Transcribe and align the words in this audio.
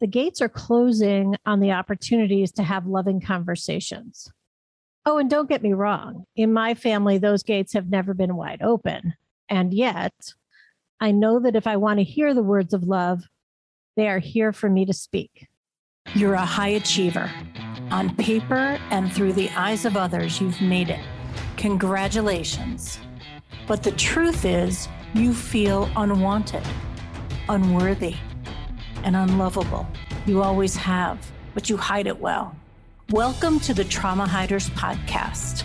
the 0.00 0.06
gates 0.06 0.40
are 0.40 0.48
closing 0.48 1.36
on 1.46 1.60
the 1.60 1.72
opportunities 1.72 2.52
to 2.52 2.62
have 2.62 2.86
loving 2.86 3.20
conversations. 3.20 4.32
Oh, 5.06 5.18
and 5.18 5.30
don't 5.30 5.48
get 5.48 5.62
me 5.62 5.72
wrong, 5.72 6.24
in 6.36 6.52
my 6.52 6.74
family, 6.74 7.18
those 7.18 7.42
gates 7.42 7.72
have 7.72 7.88
never 7.88 8.14
been 8.14 8.36
wide 8.36 8.62
open. 8.62 9.14
And 9.48 9.72
yet, 9.72 10.12
I 11.00 11.10
know 11.10 11.40
that 11.40 11.56
if 11.56 11.66
I 11.66 11.76
want 11.76 11.98
to 11.98 12.04
hear 12.04 12.34
the 12.34 12.42
words 12.42 12.74
of 12.74 12.84
love, 12.84 13.22
they 13.96 14.08
are 14.08 14.18
here 14.18 14.52
for 14.52 14.68
me 14.68 14.84
to 14.86 14.92
speak. 14.92 15.48
You're 16.14 16.34
a 16.34 16.44
high 16.44 16.68
achiever. 16.68 17.30
On 17.90 18.14
paper 18.16 18.78
and 18.90 19.12
through 19.12 19.32
the 19.32 19.50
eyes 19.50 19.84
of 19.84 19.96
others, 19.96 20.40
you've 20.40 20.60
made 20.60 20.90
it. 20.90 21.00
Congratulations. 21.56 22.98
But 23.66 23.82
the 23.82 23.92
truth 23.92 24.44
is, 24.44 24.88
you 25.14 25.32
feel 25.32 25.90
unwanted, 25.96 26.62
unworthy, 27.48 28.16
and 29.04 29.16
unlovable. 29.16 29.86
You 30.26 30.42
always 30.42 30.76
have, 30.76 31.18
but 31.54 31.68
you 31.68 31.76
hide 31.76 32.06
it 32.06 32.20
well. 32.20 32.54
Welcome 33.10 33.60
to 33.60 33.74
the 33.74 33.84
Trauma 33.84 34.26
Hiders 34.26 34.70
Podcast. 34.70 35.64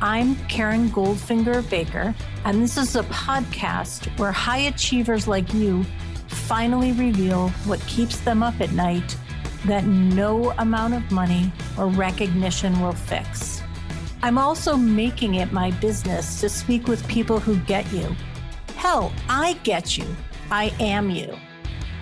I'm 0.00 0.36
Karen 0.46 0.88
Goldfinger 0.90 1.68
Baker, 1.70 2.14
and 2.44 2.62
this 2.62 2.76
is 2.76 2.96
a 2.96 3.02
podcast 3.04 4.06
where 4.18 4.32
high 4.32 4.58
achievers 4.58 5.28
like 5.28 5.54
you 5.54 5.84
finally 6.26 6.92
reveal 6.92 7.50
what 7.66 7.80
keeps 7.86 8.18
them 8.20 8.42
up 8.42 8.60
at 8.60 8.72
night 8.72 9.16
that 9.64 9.84
no 9.84 10.50
amount 10.58 10.94
of 10.94 11.10
money 11.12 11.52
or 11.78 11.86
recognition 11.86 12.80
will 12.80 12.92
fix. 12.92 13.62
I'm 14.22 14.38
also 14.38 14.76
making 14.76 15.36
it 15.36 15.52
my 15.52 15.70
business 15.72 16.40
to 16.40 16.48
speak 16.48 16.88
with 16.88 17.06
people 17.08 17.40
who 17.40 17.56
get 17.60 17.90
you. 17.92 18.14
Hell, 18.76 19.12
I 19.28 19.54
get 19.62 19.96
you. 19.96 20.06
I 20.50 20.74
am 20.80 21.10
you. 21.10 21.36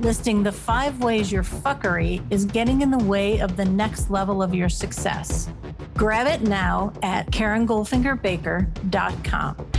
listing 0.00 0.42
the 0.42 0.52
five 0.52 1.02
ways 1.02 1.32
your 1.32 1.42
fuckery 1.42 2.22
is 2.30 2.44
getting 2.44 2.82
in 2.82 2.90
the 2.90 2.98
way 2.98 3.40
of 3.40 3.56
the 3.56 3.64
next 3.64 4.10
level 4.10 4.42
of 4.42 4.54
your 4.54 4.68
success. 4.68 5.50
Grab 5.94 6.26
it 6.26 6.42
now 6.42 6.92
at 7.02 7.30
KarenGoldfingerBaker.com. 7.30 9.70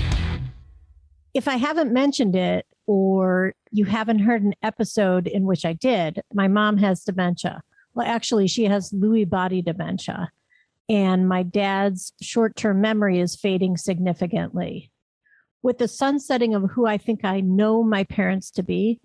If 1.34 1.48
I 1.48 1.56
haven't 1.56 1.94
mentioned 1.94 2.36
it, 2.36 2.66
or 2.88 3.54
you 3.72 3.86
haven't 3.86 4.20
heard 4.20 4.42
an 4.42 4.56
episode 4.64 5.28
in 5.28 5.46
which 5.46 5.64
I 5.64 5.74
did, 5.74 6.22
my 6.34 6.48
mom 6.48 6.78
has 6.78 7.04
dementia. 7.04 7.62
Well, 7.94 8.08
actually, 8.08 8.48
she 8.48 8.64
has 8.66 8.92
Lewy 8.92 9.30
body 9.30 9.62
dementia, 9.62 10.32
and 10.90 11.30
my 11.30 11.44
dad's 11.44 12.14
short 12.20 12.56
term 12.56 12.82
memory 12.82 13.20
is 13.20 13.36
fading 13.36 13.78
significantly. 13.78 14.90
With 15.62 15.78
the 15.78 15.88
sunsetting 15.88 16.56
of 16.56 16.72
who 16.72 16.88
I 16.88 16.98
think 16.98 17.24
I 17.24 17.42
know 17.42 17.84
my 17.84 18.06
parents 18.06 18.50
to 18.52 18.64
be, 18.64 19.00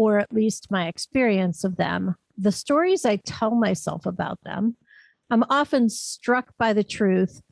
or 0.00 0.18
at 0.18 0.32
least 0.32 0.70
my 0.70 0.88
experience 0.88 1.62
of 1.62 1.76
them, 1.76 2.14
the 2.38 2.50
stories 2.50 3.04
I 3.04 3.16
tell 3.16 3.50
myself 3.50 4.06
about 4.06 4.38
them, 4.44 4.78
I'm 5.28 5.44
often 5.50 5.90
struck 5.90 6.54
by 6.56 6.72
the 6.72 6.82
truth 6.82 7.42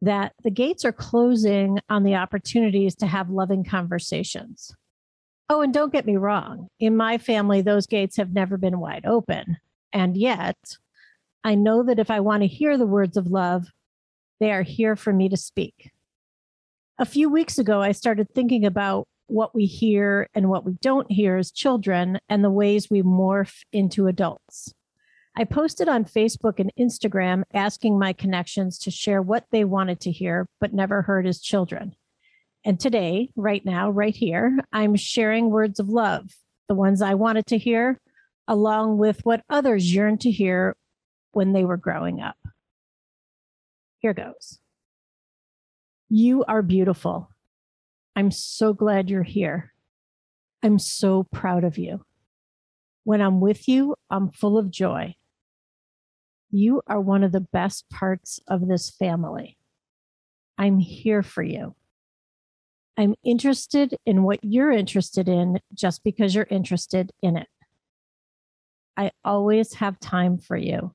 that 0.00 0.32
the 0.42 0.50
gates 0.50 0.86
are 0.86 0.92
closing 0.92 1.80
on 1.90 2.02
the 2.02 2.14
opportunities 2.14 2.94
to 2.96 3.06
have 3.06 3.28
loving 3.28 3.64
conversations. 3.64 4.74
Oh, 5.50 5.60
and 5.60 5.74
don't 5.74 5.92
get 5.92 6.06
me 6.06 6.16
wrong, 6.16 6.68
in 6.80 6.96
my 6.96 7.18
family, 7.18 7.60
those 7.60 7.86
gates 7.86 8.16
have 8.16 8.32
never 8.32 8.56
been 8.56 8.80
wide 8.80 9.04
open. 9.04 9.58
And 9.92 10.16
yet, 10.16 10.56
I 11.44 11.54
know 11.54 11.82
that 11.82 11.98
if 11.98 12.10
I 12.10 12.20
want 12.20 12.44
to 12.44 12.46
hear 12.46 12.78
the 12.78 12.86
words 12.86 13.18
of 13.18 13.26
love, 13.26 13.66
they 14.40 14.52
are 14.52 14.62
here 14.62 14.96
for 14.96 15.12
me 15.12 15.28
to 15.28 15.36
speak. 15.36 15.90
A 16.98 17.04
few 17.04 17.28
weeks 17.28 17.58
ago, 17.58 17.82
I 17.82 17.92
started 17.92 18.28
thinking 18.30 18.64
about 18.64 19.06
what 19.26 19.54
we 19.54 19.66
hear 19.66 20.28
and 20.34 20.48
what 20.48 20.64
we 20.64 20.74
don't 20.80 21.10
hear 21.10 21.36
as 21.36 21.50
children 21.50 22.18
and 22.28 22.44
the 22.44 22.50
ways 22.50 22.90
we 22.90 23.02
morph 23.02 23.62
into 23.72 24.06
adults. 24.06 24.72
I 25.36 25.44
posted 25.44 25.88
on 25.88 26.04
Facebook 26.04 26.60
and 26.60 26.70
Instagram 26.78 27.42
asking 27.52 27.98
my 27.98 28.12
connections 28.12 28.78
to 28.80 28.90
share 28.90 29.20
what 29.20 29.46
they 29.50 29.64
wanted 29.64 30.00
to 30.00 30.12
hear 30.12 30.46
but 30.60 30.72
never 30.72 31.02
heard 31.02 31.26
as 31.26 31.40
children. 31.40 31.96
And 32.64 32.78
today, 32.78 33.30
right 33.34 33.64
now, 33.64 33.90
right 33.90 34.14
here, 34.14 34.58
I'm 34.72 34.94
sharing 34.96 35.50
words 35.50 35.80
of 35.80 35.88
love, 35.88 36.30
the 36.68 36.74
ones 36.74 37.02
I 37.02 37.14
wanted 37.14 37.46
to 37.46 37.58
hear, 37.58 37.98
along 38.46 38.98
with 38.98 39.20
what 39.24 39.42
others 39.50 39.92
yearned 39.94 40.20
to 40.22 40.30
hear 40.30 40.76
when 41.32 41.52
they 41.52 41.64
were 41.64 41.76
growing 41.76 42.20
up. 42.20 42.36
Here 43.98 44.14
goes. 44.14 44.60
You 46.08 46.44
are 46.44 46.62
beautiful. 46.62 47.30
I'm 48.16 48.30
so 48.30 48.72
glad 48.72 49.10
you're 49.10 49.22
here. 49.22 49.72
I'm 50.62 50.78
so 50.78 51.24
proud 51.24 51.64
of 51.64 51.78
you. 51.78 52.04
When 53.02 53.20
I'm 53.20 53.40
with 53.40 53.68
you, 53.68 53.96
I'm 54.08 54.30
full 54.30 54.56
of 54.56 54.70
joy. 54.70 55.16
You 56.50 56.80
are 56.86 57.00
one 57.00 57.24
of 57.24 57.32
the 57.32 57.40
best 57.40 57.90
parts 57.90 58.40
of 58.48 58.68
this 58.68 58.88
family. 58.88 59.58
I'm 60.56 60.78
here 60.78 61.22
for 61.22 61.42
you. 61.42 61.74
I'm 62.96 63.14
interested 63.24 63.96
in 64.06 64.22
what 64.22 64.38
you're 64.42 64.70
interested 64.70 65.28
in 65.28 65.58
just 65.74 66.04
because 66.04 66.34
you're 66.34 66.46
interested 66.48 67.10
in 67.20 67.36
it. 67.36 67.48
I 68.96 69.10
always 69.24 69.74
have 69.74 69.98
time 69.98 70.38
for 70.38 70.56
you. 70.56 70.94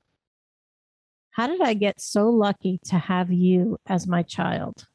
How 1.32 1.46
did 1.46 1.60
I 1.60 1.74
get 1.74 2.00
so 2.00 2.30
lucky 2.30 2.80
to 2.86 2.98
have 2.98 3.30
you 3.30 3.78
as 3.86 4.06
my 4.06 4.22
child? 4.22 4.86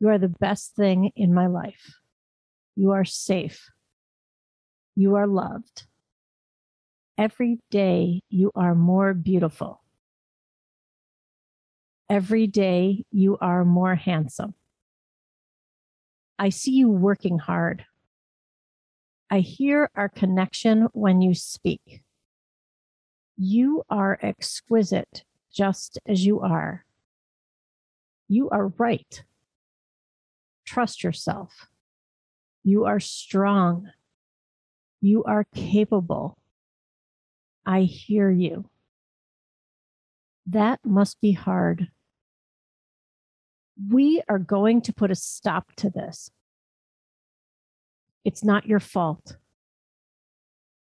You 0.00 0.08
are 0.08 0.18
the 0.18 0.28
best 0.28 0.74
thing 0.74 1.12
in 1.14 1.34
my 1.34 1.46
life. 1.46 1.94
You 2.74 2.92
are 2.92 3.04
safe. 3.04 3.70
You 4.96 5.16
are 5.16 5.26
loved. 5.26 5.84
Every 7.18 7.58
day 7.70 8.22
you 8.30 8.50
are 8.54 8.74
more 8.74 9.12
beautiful. 9.12 9.82
Every 12.08 12.46
day 12.46 13.04
you 13.12 13.36
are 13.42 13.64
more 13.66 13.94
handsome. 13.94 14.54
I 16.38 16.48
see 16.48 16.72
you 16.72 16.88
working 16.88 17.38
hard. 17.38 17.84
I 19.30 19.40
hear 19.40 19.90
our 19.94 20.08
connection 20.08 20.88
when 20.92 21.20
you 21.20 21.34
speak. 21.34 22.02
You 23.36 23.82
are 23.90 24.18
exquisite 24.22 25.24
just 25.52 25.98
as 26.06 26.24
you 26.24 26.40
are. 26.40 26.86
You 28.28 28.48
are 28.48 28.68
right 28.78 29.22
Trust 30.70 31.02
yourself. 31.02 31.66
You 32.62 32.84
are 32.84 33.00
strong. 33.00 33.90
You 35.00 35.24
are 35.24 35.44
capable. 35.52 36.38
I 37.66 37.80
hear 37.80 38.30
you. 38.30 38.70
That 40.46 40.78
must 40.84 41.20
be 41.20 41.32
hard. 41.32 41.88
We 43.90 44.22
are 44.28 44.38
going 44.38 44.80
to 44.82 44.92
put 44.92 45.10
a 45.10 45.16
stop 45.16 45.74
to 45.78 45.90
this. 45.90 46.30
It's 48.24 48.44
not 48.44 48.68
your 48.68 48.78
fault. 48.78 49.38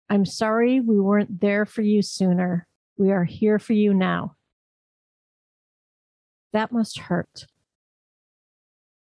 I'm 0.07 0.25
sorry 0.25 0.81
we 0.81 0.99
weren't 0.99 1.41
there 1.41 1.65
for 1.65 1.81
you 1.81 2.03
sooner. 2.03 2.67
We 2.95 3.11
are 3.11 3.23
here 3.23 3.57
for 3.57 3.73
you 3.73 3.95
now. 3.95 4.35
That 6.51 6.71
must 6.71 6.99
hurt. 6.99 7.47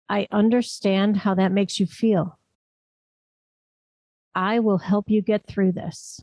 I 0.08 0.28
understand 0.30 1.18
how 1.18 1.34
that 1.34 1.52
makes 1.52 1.80
you 1.80 1.86
feel. 1.86 2.38
I 4.34 4.60
will 4.60 4.78
help 4.78 5.10
you 5.10 5.22
get 5.22 5.46
through 5.46 5.72
this. 5.72 6.20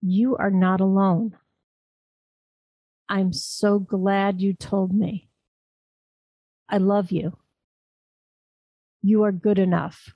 You 0.00 0.36
are 0.36 0.50
not 0.50 0.80
alone. 0.80 1.36
I'm 3.08 3.32
so 3.32 3.78
glad 3.78 4.40
you 4.40 4.52
told 4.52 4.94
me. 4.94 5.28
I 6.68 6.78
love 6.78 7.10
you. 7.10 7.38
You 9.02 9.24
are 9.24 9.32
good 9.32 9.58
enough. 9.58 10.14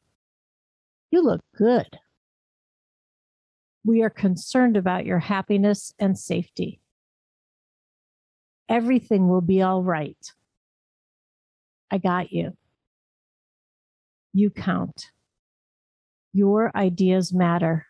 You 1.11 1.23
look 1.23 1.41
good. 1.57 1.99
We 3.85 4.03
are 4.03 4.11
concerned 4.11 4.77
about 4.77 5.07
your 5.07 5.19
happiness 5.19 5.95
and 5.99 6.19
safety. 6.19 6.81
Everything 8.69 9.29
will 9.29 9.41
be 9.41 9.61
all 9.61 9.83
right. 9.83 10.33
I 11.93 11.99
got 11.99 12.33
you. 12.33 12.57
You 14.33 14.49
count. 14.49 15.11
Your 16.33 16.75
ideas 16.75 17.35
matter. 17.35 17.87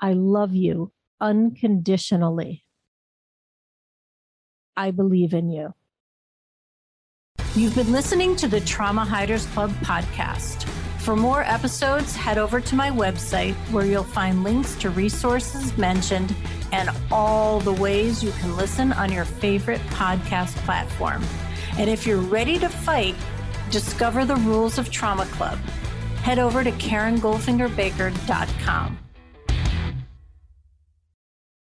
I 0.00 0.12
love 0.12 0.54
you 0.54 0.92
unconditionally. 1.20 2.64
I 4.76 4.92
believe 4.92 5.34
in 5.34 5.50
you. 5.50 5.74
You've 7.56 7.74
been 7.74 7.90
listening 7.90 8.36
to 8.36 8.46
the 8.46 8.60
Trauma 8.60 9.04
Hiders 9.04 9.46
Club 9.46 9.70
podcast. 9.80 10.62
For 11.00 11.16
more 11.16 11.42
episodes, 11.42 12.14
head 12.14 12.38
over 12.38 12.60
to 12.60 12.74
my 12.76 12.90
website 12.90 13.54
where 13.72 13.84
you'll 13.84 14.04
find 14.04 14.44
links 14.44 14.76
to 14.76 14.90
resources 14.90 15.76
mentioned 15.76 16.34
and 16.70 16.88
all 17.10 17.58
the 17.58 17.72
ways 17.72 18.22
you 18.22 18.30
can 18.32 18.56
listen 18.56 18.92
on 18.92 19.10
your 19.10 19.24
favorite 19.24 19.80
podcast 19.90 20.54
platform. 20.64 21.22
And 21.78 21.90
if 21.90 22.06
you're 22.06 22.20
ready 22.20 22.58
to 22.58 22.68
fight, 22.68 23.16
discover 23.70 24.24
the 24.24 24.36
rules 24.36 24.78
of 24.78 24.90
Trauma 24.90 25.26
Club. 25.26 25.58
Head 26.22 26.38
over 26.38 26.64
to 26.64 26.70
KarenGoldfingerBaker.com. 26.72 29.03